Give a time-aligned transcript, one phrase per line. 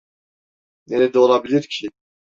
[0.87, 1.89] Nerede olabilir ki?